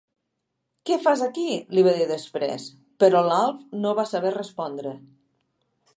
[0.89, 1.43] Què fas aquí?
[1.73, 2.65] —li va dir després,
[3.05, 4.99] però l'Alf no va saber respondre.